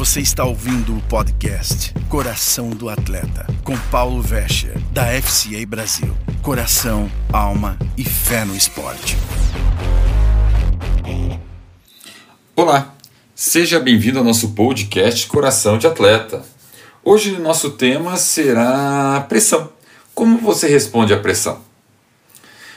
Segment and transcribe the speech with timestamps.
[0.00, 6.16] Você está ouvindo o podcast Coração do Atleta, com Paulo Vescher, da FCA Brasil.
[6.40, 9.18] Coração, alma e fé no esporte.
[12.56, 12.94] Olá,
[13.34, 16.42] seja bem-vindo ao nosso podcast Coração de Atleta.
[17.04, 19.70] Hoje o nosso tema será pressão.
[20.14, 21.60] Como você responde à pressão?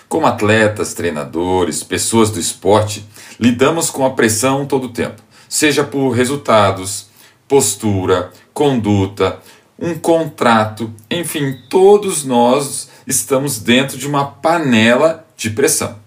[0.10, 3.08] Como atletas, treinadores, pessoas do esporte,
[3.40, 7.13] lidamos com a pressão todo o tempo, seja por resultados,
[7.48, 9.40] postura, conduta,
[9.80, 16.00] um contrato, enfim, todos nós estamos dentro de uma panela de pressão.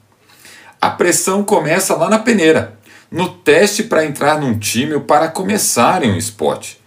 [0.80, 2.79] A pressão começa lá na peneira,
[3.11, 6.80] no teste para entrar num time ou para começar em um esporte.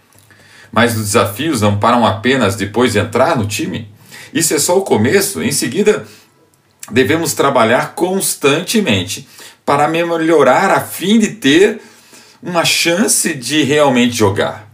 [0.72, 3.92] Mas os desafios não param apenas depois de entrar no time.
[4.32, 6.06] Isso é só o começo, em seguida
[6.90, 9.28] devemos trabalhar constantemente
[9.64, 11.80] para melhorar a fim de ter
[12.42, 14.68] uma chance de realmente jogar.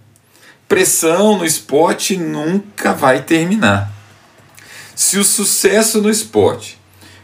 [0.69, 3.92] Pressão no esporte nunca vai terminar.
[4.95, 6.78] Se o sucesso no esporte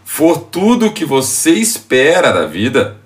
[0.05, 2.99] for tudo o que você espera da vida,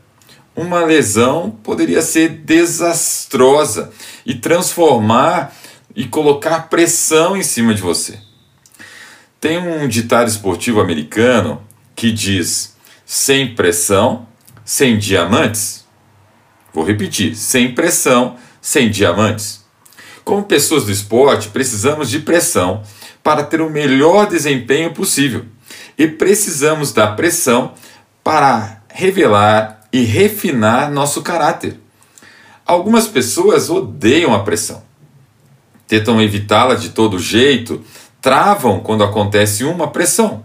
[0.55, 3.93] uma lesão poderia ser desastrosa
[4.25, 5.55] e transformar
[5.95, 8.19] e colocar pressão em cima de você.
[9.41, 11.63] Tem um ditado esportivo americano
[11.95, 14.27] que diz: sem pressão,
[14.65, 15.86] sem diamantes.
[16.77, 19.65] Vou repetir: sem pressão, sem diamantes.
[20.23, 22.83] Como pessoas do esporte, precisamos de pressão
[23.23, 25.47] para ter o melhor desempenho possível.
[25.97, 27.73] E precisamos da pressão
[28.23, 31.81] para revelar e refinar nosso caráter.
[32.67, 34.83] Algumas pessoas odeiam a pressão.
[35.87, 37.83] Tentam evitá-la de todo jeito,
[38.21, 40.45] travam quando acontece uma pressão.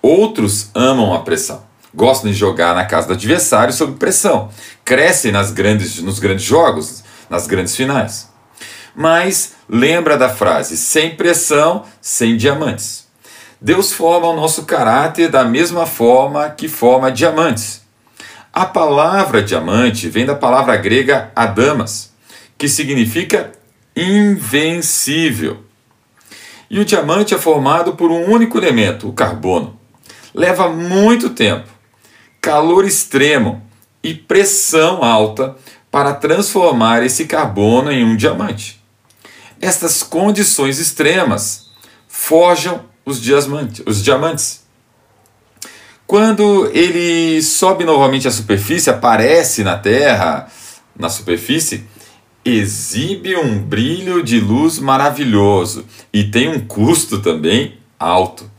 [0.00, 1.67] Outros amam a pressão.
[1.94, 4.50] Gostam de jogar na casa do adversário sob pressão.
[4.84, 8.28] Crescem nas grandes, nos grandes jogos, nas grandes finais.
[8.94, 13.06] Mas lembra da frase: sem pressão, sem diamantes.
[13.60, 17.82] Deus forma o nosso caráter da mesma forma que forma diamantes.
[18.52, 22.12] A palavra diamante vem da palavra grega adamas,
[22.56, 23.52] que significa
[23.96, 25.64] invencível.
[26.70, 29.78] E o diamante é formado por um único elemento, o carbono
[30.34, 31.68] leva muito tempo,
[32.48, 33.62] calor extremo
[34.02, 35.54] e pressão alta
[35.90, 38.82] para transformar esse carbono em um diamante.
[39.60, 41.68] Estas condições extremas
[42.08, 43.20] forjam os,
[43.84, 44.64] os diamantes.
[46.06, 50.50] Quando ele sobe novamente à superfície, aparece na Terra,
[50.98, 51.84] na superfície,
[52.42, 58.50] exibe um brilho de luz maravilhoso e tem um custo também alto.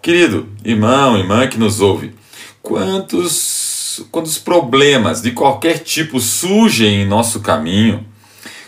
[0.00, 2.19] Querido irmão, irmã que nos ouve,
[2.62, 8.06] quantos, quantos problemas de qualquer tipo surgem em nosso caminho,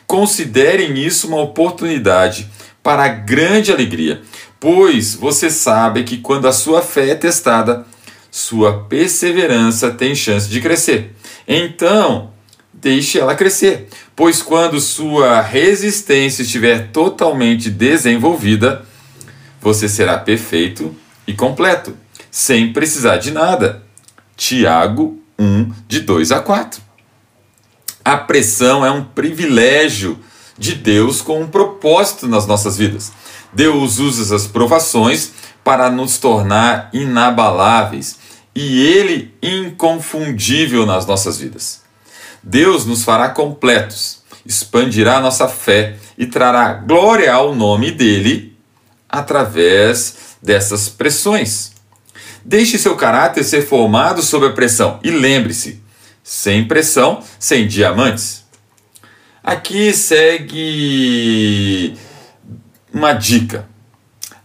[0.07, 2.49] considerem isso uma oportunidade
[2.83, 4.23] para grande alegria,
[4.59, 7.87] pois você sabe que quando a sua fé é testada,
[8.31, 11.15] sua perseverança tem chance de crescer.
[11.47, 12.31] Então,
[12.73, 18.85] deixe ela crescer, pois quando sua resistência estiver totalmente desenvolvida,
[19.61, 20.95] você será perfeito
[21.27, 21.97] e completo,
[22.31, 23.82] sem precisar de nada.
[24.37, 26.81] Tiago 1, de 2 a 4.
[28.05, 30.19] A pressão é um privilégio
[30.59, 33.13] de Deus com um propósito nas nossas vidas.
[33.53, 35.33] Deus usa as provações
[35.63, 38.19] para nos tornar inabaláveis
[38.55, 41.83] e Ele inconfundível nas nossas vidas.
[42.43, 48.57] Deus nos fará completos, expandirá nossa fé e trará glória ao nome dele
[49.09, 51.72] através dessas pressões.
[52.45, 55.81] Deixe seu caráter ser formado sob a pressão e lembre-se:
[56.23, 58.45] sem pressão, sem diamantes.
[59.43, 61.97] Aqui segue
[62.93, 63.69] uma dica.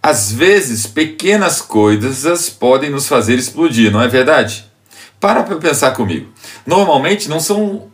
[0.01, 4.65] Às vezes, pequenas coisas podem nos fazer explodir, não é verdade?
[5.19, 6.31] Para para pensar comigo.
[6.65, 7.91] Normalmente não são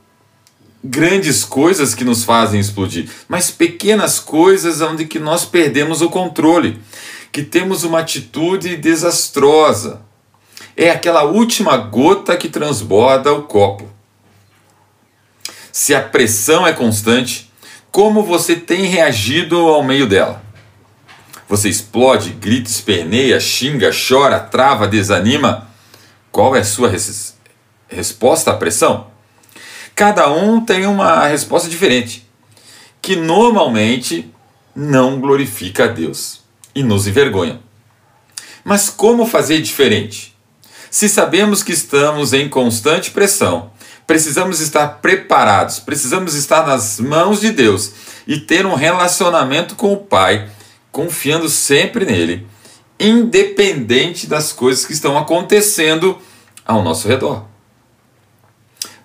[0.84, 6.80] grandes coisas que nos fazem explodir, mas pequenas coisas onde que nós perdemos o controle
[7.34, 10.02] que temos uma atitude desastrosa.
[10.78, 13.90] É aquela última gota que transborda o copo.
[15.72, 17.52] Se a pressão é constante,
[17.92, 20.44] como você tem reagido ao meio dela?
[21.50, 25.68] Você explode, grita, esperneia, xinga, chora, trava, desanima?
[26.32, 27.36] Qual é a sua res
[27.88, 29.08] resposta à pressão?
[29.96, 32.28] Cada um tem uma resposta diferente,
[33.02, 34.32] que normalmente
[34.76, 36.43] não glorifica a Deus
[36.76, 37.60] e nos envergonha.
[38.64, 40.36] Mas como fazer diferente?
[40.90, 43.72] Se sabemos que estamos em constante pressão,
[44.06, 47.94] Precisamos estar preparados, precisamos estar nas mãos de Deus
[48.28, 50.50] e ter um relacionamento com o Pai,
[50.92, 52.46] confiando sempre nele,
[53.00, 56.18] independente das coisas que estão acontecendo
[56.66, 57.46] ao nosso redor.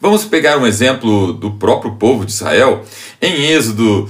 [0.00, 2.84] Vamos pegar um exemplo do próprio povo de Israel.
[3.20, 4.08] Em Êxodo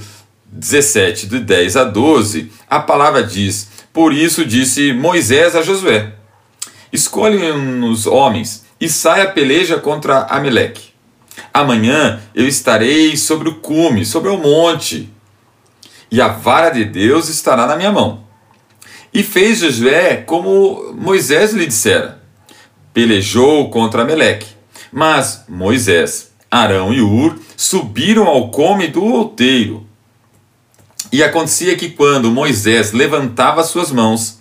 [0.51, 6.13] 17, de 10 a 12, a palavra diz: Por isso disse Moisés a Josué:
[6.91, 10.89] Escolhe-nos homens e saia a peleja contra Ameleque.
[11.53, 15.09] Amanhã eu estarei sobre o cume, sobre o monte,
[16.11, 18.23] e a vara de Deus estará na minha mão.
[19.13, 22.21] E fez Josué como Moisés lhe dissera.
[22.93, 24.59] Pelejou contra Ameleque
[24.91, 29.87] mas Moisés, Arão e Ur subiram ao come do outeiro.
[31.11, 34.39] E acontecia que quando Moisés levantava suas mãos,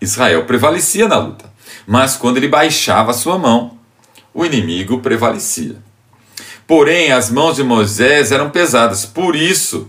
[0.00, 1.52] Israel prevalecia na luta.
[1.86, 3.78] Mas quando ele baixava sua mão,
[4.32, 5.76] o inimigo prevalecia.
[6.66, 9.88] Porém, as mãos de Moisés eram pesadas, por isso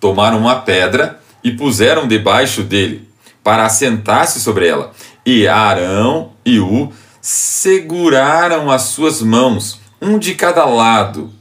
[0.00, 3.08] tomaram uma pedra e puseram debaixo dele,
[3.42, 4.92] para assentar-se sobre ela.
[5.26, 11.32] E Arão e U seguraram as suas mãos, um de cada lado.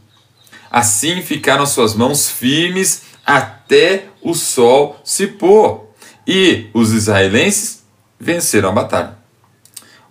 [0.71, 5.89] Assim ficaram suas mãos firmes até o sol se pôr.
[6.25, 7.83] E os israelenses
[8.19, 9.17] venceram a batalha.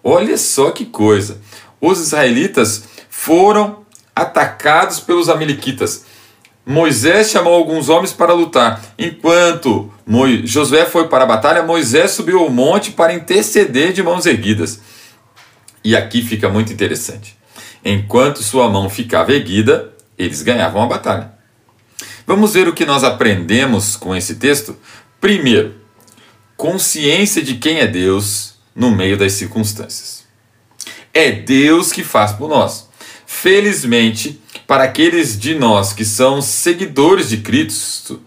[0.04, 1.40] Olha só que coisa!
[1.80, 6.04] Os israelitas foram atacados pelos amalequitas.
[6.64, 8.80] Moisés chamou alguns homens para lutar.
[8.98, 9.92] Enquanto
[10.44, 14.80] Josué foi para a batalha, Moisés subiu ao monte para interceder de mãos erguidas.
[15.82, 17.36] E aqui fica muito interessante.
[17.84, 21.32] Enquanto sua mão ficava erguida, eles ganhavam a batalha.
[22.26, 24.76] Vamos ver o que nós aprendemos com esse texto?
[25.20, 25.74] Primeiro,
[26.56, 30.24] consciência de quem é Deus no meio das circunstâncias.
[31.12, 32.88] É Deus que faz por nós.
[33.26, 38.20] Felizmente, para aqueles de nós que são seguidores de Cristo,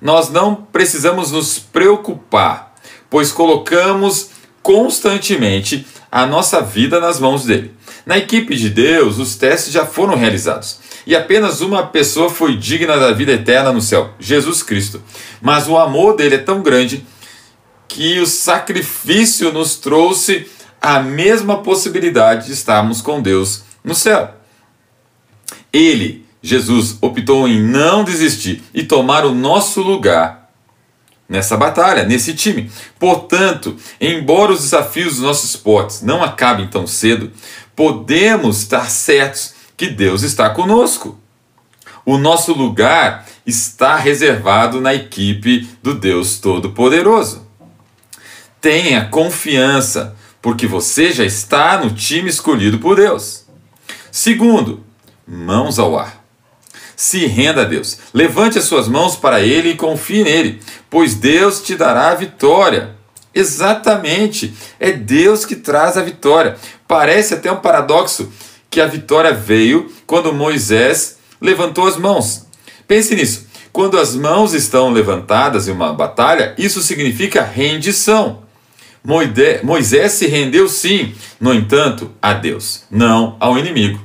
[0.00, 2.74] nós não precisamos nos preocupar,
[3.10, 4.30] pois colocamos
[4.62, 7.74] constantemente a nossa vida nas mãos dele.
[8.04, 10.80] Na equipe de Deus, os testes já foram realizados.
[11.06, 15.02] E apenas uma pessoa foi digna da vida eterna no céu: Jesus Cristo.
[15.40, 17.04] Mas o amor dele é tão grande
[17.88, 20.46] que o sacrifício nos trouxe
[20.80, 24.34] a mesma possibilidade de estarmos com Deus no céu.
[25.72, 30.42] Ele, Jesus, optou em não desistir e tomar o nosso lugar
[31.28, 32.70] nessa batalha, nesse time.
[32.98, 37.32] Portanto, embora os desafios dos nossos esportes não acabem tão cedo,
[37.74, 41.18] podemos estar certos que Deus está conosco.
[42.04, 47.46] O nosso lugar está reservado na equipe do Deus Todo-Poderoso.
[48.60, 53.44] Tenha confiança, porque você já está no time escolhido por Deus.
[54.10, 54.84] Segundo,
[55.26, 56.22] mãos ao ar.
[56.96, 57.98] Se renda a Deus.
[58.12, 60.60] Levante as suas mãos para Ele e confie nele,
[60.90, 62.94] pois Deus te dará a vitória.
[63.34, 66.56] Exatamente, é Deus que traz a vitória.
[66.86, 68.30] Parece até um paradoxo
[68.70, 72.46] que a vitória veio quando Moisés levantou as mãos.
[72.86, 73.46] Pense nisso.
[73.72, 78.42] Quando as mãos estão levantadas em uma batalha, isso significa rendição.
[79.62, 84.00] Moisés se rendeu sim, no entanto, a Deus, não ao inimigo.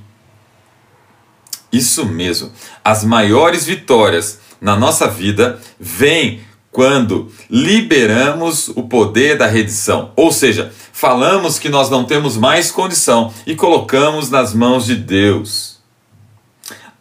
[1.72, 2.52] Isso mesmo.
[2.84, 6.42] As maiores vitórias na nossa vida vêm
[6.78, 13.34] quando liberamos o poder da redição, ou seja, falamos que nós não temos mais condição
[13.48, 15.80] e colocamos nas mãos de Deus.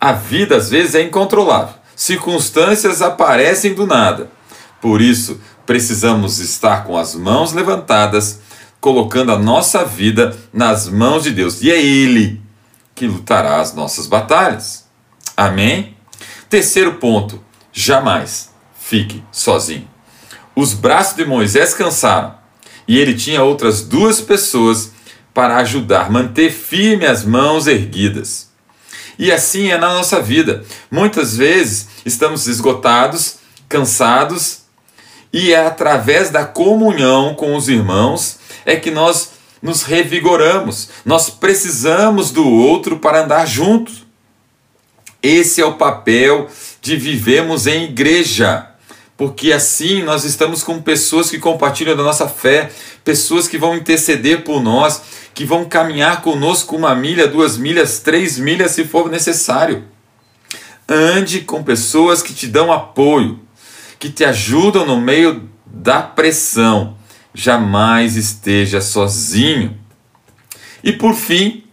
[0.01, 4.31] A vida às vezes é incontrolável, circunstâncias aparecem do nada.
[4.81, 8.41] Por isso, precisamos estar com as mãos levantadas,
[8.81, 12.41] colocando a nossa vida nas mãos de Deus, e é Ele
[12.95, 14.87] que lutará as nossas batalhas.
[15.37, 15.95] Amém?
[16.49, 17.39] Terceiro ponto:
[17.71, 18.56] jamais
[18.87, 19.89] fique sozinho.
[20.55, 22.35] Os braços de Moisés cansaram
[22.87, 24.93] e ele tinha outras duas pessoas
[25.35, 28.49] para ajudar, manter firme as mãos erguidas.
[29.19, 30.65] E assim é na nossa vida.
[30.91, 33.39] Muitas vezes estamos esgotados,
[33.69, 34.61] cansados,
[35.33, 40.91] e é através da comunhão com os irmãos é que nós nos revigoramos.
[41.05, 44.07] Nós precisamos do outro para andar juntos.
[45.23, 46.49] Esse é o papel
[46.81, 48.76] de vivemos em igreja.
[49.17, 52.71] Porque assim nós estamos com pessoas que compartilham da nossa fé,
[53.03, 58.39] pessoas que vão interceder por nós, que vão caminhar conosco uma milha, duas milhas, três
[58.39, 59.85] milhas se for necessário.
[60.89, 63.41] Ande com pessoas que te dão apoio,
[63.99, 66.97] que te ajudam no meio da pressão
[67.37, 69.79] jamais esteja sozinho.
[70.83, 71.65] E por fim,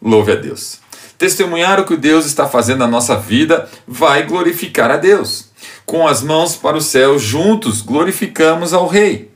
[0.00, 0.78] louve a Deus.
[1.18, 5.49] Testemunhar o que Deus está fazendo na nossa vida vai glorificar a Deus.
[5.90, 9.28] Com as mãos para o céu juntos, glorificamos ao Rei.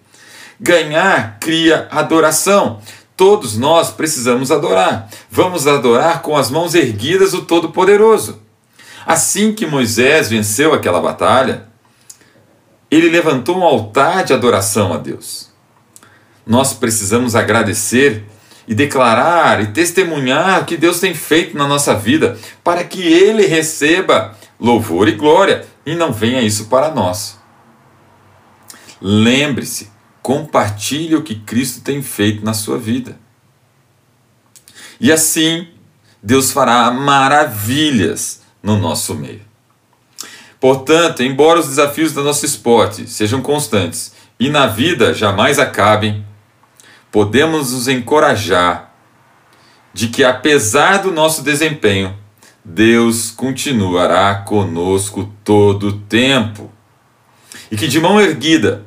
[0.61, 2.79] Ganhar cria adoração.
[3.17, 5.09] Todos nós precisamos adorar.
[5.29, 8.39] Vamos adorar com as mãos erguidas o Todo-Poderoso.
[9.05, 11.67] Assim que Moisés venceu aquela batalha,
[12.89, 15.51] ele levantou um altar de adoração a Deus.
[16.47, 18.23] Nós precisamos agradecer
[18.69, 23.45] e declarar e testemunhar o que Deus tem feito na nossa vida, para que Ele
[23.45, 27.39] receba louvor e glória e não venha isso para nós.
[29.01, 29.91] Lembre-se,
[30.23, 33.19] compartilhe o que Cristo tem feito na sua vida.
[34.99, 35.69] E assim,
[36.23, 39.43] Deus fará maravilhas no nosso meio.
[40.59, 46.25] Portanto, embora os desafios do nosso esporte sejam constantes e na vida jamais acabem,
[47.13, 48.95] podemos nos encorajar
[49.93, 52.17] de que, apesar do nosso desempenho,
[52.65, 56.73] Deus continuará conosco todo o tempo.
[57.71, 58.85] E que, de mão erguida,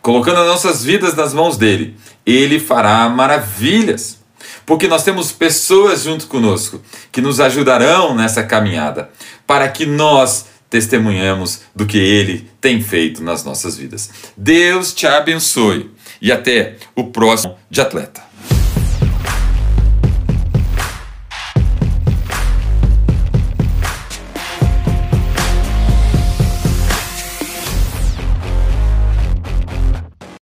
[0.00, 4.20] colocando as nossas vidas nas mãos dele, ele fará maravilhas.
[4.64, 6.80] Porque nós temos pessoas junto conosco
[7.10, 9.10] que nos ajudarão nessa caminhada,
[9.46, 14.10] para que nós testemunhemos do que ele tem feito nas nossas vidas.
[14.36, 15.90] Deus te abençoe
[16.20, 18.22] e até o próximo de atleta.